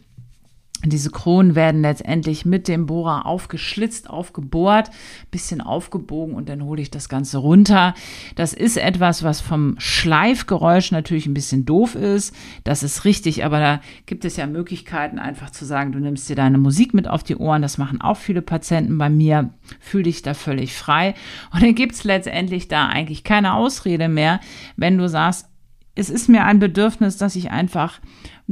Diese 0.83 1.11
Kronen 1.11 1.53
werden 1.53 1.81
letztendlich 1.81 2.43
mit 2.43 2.67
dem 2.67 2.87
Bohrer 2.87 3.27
aufgeschlitzt, 3.27 4.09
aufgebohrt, 4.09 4.89
bisschen 5.29 5.61
aufgebogen 5.61 6.33
und 6.33 6.49
dann 6.49 6.63
hole 6.63 6.81
ich 6.81 6.89
das 6.89 7.07
Ganze 7.07 7.37
runter. 7.37 7.93
Das 8.35 8.53
ist 8.53 8.77
etwas, 8.77 9.21
was 9.21 9.41
vom 9.41 9.75
Schleifgeräusch 9.77 10.91
natürlich 10.91 11.27
ein 11.27 11.35
bisschen 11.35 11.65
doof 11.65 11.93
ist. 11.93 12.35
Das 12.63 12.81
ist 12.81 13.05
richtig, 13.05 13.45
aber 13.45 13.59
da 13.59 13.81
gibt 14.07 14.25
es 14.25 14.37
ja 14.37 14.47
Möglichkeiten, 14.47 15.19
einfach 15.19 15.51
zu 15.51 15.65
sagen, 15.65 15.91
du 15.91 15.99
nimmst 15.99 16.27
dir 16.29 16.35
deine 16.35 16.57
Musik 16.57 16.95
mit 16.95 17.07
auf 17.07 17.21
die 17.21 17.35
Ohren. 17.35 17.61
Das 17.61 17.77
machen 17.77 18.01
auch 18.01 18.17
viele 18.17 18.41
Patienten 18.41 18.97
bei 18.97 19.09
mir. 19.09 19.53
Fühl 19.79 20.03
dich 20.03 20.23
da 20.23 20.33
völlig 20.33 20.73
frei. 20.73 21.13
Und 21.53 21.61
dann 21.61 21.75
gibt 21.75 21.93
es 21.93 22.03
letztendlich 22.03 22.67
da 22.67 22.87
eigentlich 22.87 23.23
keine 23.23 23.53
Ausrede 23.53 24.09
mehr, 24.09 24.39
wenn 24.77 24.97
du 24.97 25.07
sagst, 25.07 25.45
es 25.93 26.09
ist 26.09 26.29
mir 26.29 26.45
ein 26.45 26.59
Bedürfnis, 26.59 27.17
dass 27.17 27.35
ich 27.35 27.51
einfach 27.51 27.99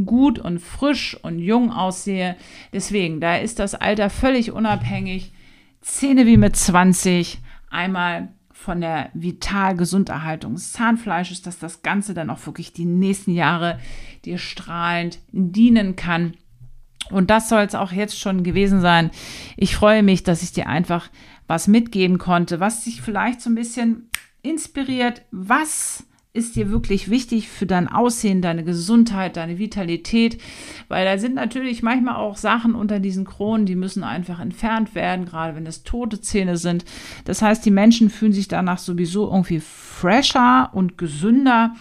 gut 0.06 0.40
und 0.40 0.60
frisch 0.60 1.18
und 1.22 1.40
jung 1.40 1.72
aussehe. 1.72 2.36
Deswegen, 2.74 3.20
da 3.20 3.38
ist 3.38 3.60
das 3.60 3.76
Alter 3.76 4.10
völlig 4.10 4.52
unabhängig. 4.52 5.34
Zähne 5.82 6.26
wie 6.26 6.38
mit 6.38 6.56
20, 6.56 7.40
einmal 7.70 8.30
von 8.52 8.82
der 8.82 9.10
Vital-Gesunderhaltung 9.14 10.56
des 10.56 10.74
Zahnfleisches, 10.74 11.42
dass 11.42 11.60
das 11.60 11.82
Ganze 11.82 12.14
dann 12.14 12.30
auch 12.30 12.46
wirklich 12.46 12.74
die 12.74 12.86
nächsten 12.86 13.32
Jahre 13.32 13.80
dir 14.26 14.38
strahlend 14.38 15.20
dienen 15.32 15.96
kann. 15.96 16.34
Und 17.10 17.30
das 17.30 17.50
soll 17.50 17.64
es 17.64 17.74
auch 17.74 17.92
jetzt 17.92 18.20
schon 18.20 18.44
gewesen 18.44 18.82
sein. 18.82 19.12
Ich 19.56 19.76
freue 19.76 20.04
mich, 20.04 20.24
dass 20.24 20.44
ich 20.44 20.52
dir 20.52 20.68
einfach 20.68 21.10
was 21.48 21.68
mitgeben 21.68 22.18
konnte, 22.18 22.60
was 22.60 22.84
dich 22.84 23.02
vielleicht 23.02 23.42
so 23.42 23.50
ein 23.50 23.56
bisschen 23.56 24.10
inspiriert, 24.42 25.24
was 25.32 26.06
ist 26.32 26.56
dir 26.56 26.70
wirklich 26.70 27.10
wichtig 27.10 27.50
für 27.50 27.66
dein 27.66 27.88
Aussehen, 27.88 28.42
deine 28.42 28.64
Gesundheit, 28.64 29.36
deine 29.36 29.58
Vitalität? 29.58 30.40
Weil 30.88 31.06
da 31.06 31.18
sind 31.18 31.36
natürlich 31.36 31.82
manchmal 31.82 32.16
auch 32.16 32.38
Sachen 32.38 32.76
unter 32.76 33.00
diesen 33.00 33.26
Kronen, 33.26 33.66
die 33.66 33.76
müssen 33.76 34.04
einfach 34.04 34.40
entfernt 34.40 34.94
werden, 34.94 35.26
gerade 35.26 35.56
wenn 35.56 35.66
es 35.66 35.84
tote 35.84 36.22
Zähne 36.22 36.58
sind. 36.58 36.86
Das 37.26 37.42
heißt, 37.42 37.66
die 37.66 37.72
Menschen 37.72 38.10
fühlen 38.10 38.34
sich 38.34 38.48
danach 38.48 38.78
sowieso 38.78 39.26
irgendwie 39.26 39.60
fresher 39.60 40.70
und 40.74 40.98
gesünder. 40.98 41.74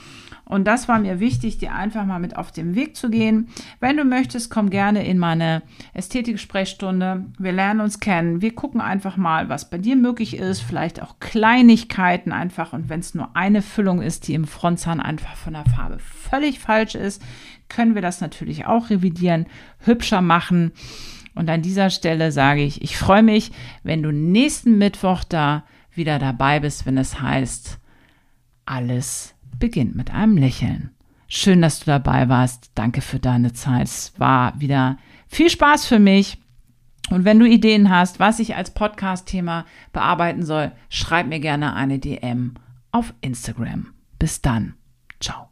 Und 0.48 0.64
das 0.64 0.88
war 0.88 0.98
mir 0.98 1.20
wichtig, 1.20 1.58
dir 1.58 1.74
einfach 1.74 2.06
mal 2.06 2.18
mit 2.18 2.36
auf 2.36 2.50
den 2.52 2.74
Weg 2.74 2.96
zu 2.96 3.10
gehen. 3.10 3.48
Wenn 3.80 3.98
du 3.98 4.04
möchtest, 4.04 4.50
komm 4.50 4.70
gerne 4.70 5.06
in 5.06 5.18
meine 5.18 5.62
Ästhetik-Sprechstunde. 5.92 7.26
Wir 7.38 7.52
lernen 7.52 7.80
uns 7.80 8.00
kennen. 8.00 8.40
Wir 8.40 8.54
gucken 8.54 8.80
einfach 8.80 9.18
mal, 9.18 9.50
was 9.50 9.68
bei 9.68 9.76
dir 9.76 9.94
möglich 9.94 10.38
ist. 10.38 10.62
Vielleicht 10.62 11.02
auch 11.02 11.20
Kleinigkeiten 11.20 12.32
einfach. 12.32 12.72
Und 12.72 12.88
wenn 12.88 13.00
es 13.00 13.14
nur 13.14 13.36
eine 13.36 13.60
Füllung 13.60 14.00
ist, 14.00 14.26
die 14.26 14.32
im 14.32 14.46
Frontzahn 14.46 15.00
einfach 15.00 15.36
von 15.36 15.52
der 15.52 15.66
Farbe 15.66 15.98
völlig 15.98 16.58
falsch 16.60 16.94
ist, 16.94 17.22
können 17.68 17.94
wir 17.94 18.00
das 18.00 18.22
natürlich 18.22 18.64
auch 18.64 18.88
revidieren, 18.88 19.46
hübscher 19.80 20.22
machen. 20.22 20.72
Und 21.34 21.50
an 21.50 21.60
dieser 21.60 21.90
Stelle 21.90 22.32
sage 22.32 22.62
ich, 22.62 22.80
ich 22.80 22.96
freue 22.96 23.22
mich, 23.22 23.52
wenn 23.82 24.02
du 24.02 24.12
nächsten 24.12 24.78
Mittwoch 24.78 25.24
da 25.24 25.64
wieder 25.92 26.18
dabei 26.18 26.60
bist, 26.60 26.86
wenn 26.86 26.96
es 26.96 27.20
heißt, 27.20 27.78
alles 28.64 29.34
beginnt 29.58 29.96
mit 29.96 30.12
einem 30.12 30.36
Lächeln. 30.36 30.90
Schön, 31.28 31.60
dass 31.60 31.80
du 31.80 31.86
dabei 31.86 32.28
warst. 32.28 32.70
Danke 32.74 33.00
für 33.00 33.18
deine 33.18 33.52
Zeit. 33.52 33.86
Es 33.86 34.18
war 34.18 34.58
wieder 34.60 34.98
viel 35.26 35.50
Spaß 35.50 35.86
für 35.86 35.98
mich. 35.98 36.38
Und 37.10 37.24
wenn 37.24 37.38
du 37.38 37.46
Ideen 37.46 37.90
hast, 37.90 38.18
was 38.20 38.38
ich 38.38 38.56
als 38.56 38.72
Podcast-Thema 38.72 39.64
bearbeiten 39.92 40.44
soll, 40.44 40.72
schreib 40.88 41.26
mir 41.26 41.40
gerne 41.40 41.74
eine 41.74 41.98
DM 41.98 42.54
auf 42.92 43.14
Instagram. 43.20 43.88
Bis 44.18 44.40
dann. 44.42 44.74
Ciao. 45.20 45.47